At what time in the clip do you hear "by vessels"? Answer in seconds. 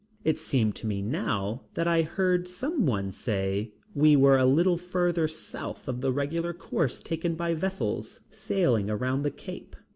7.35-8.19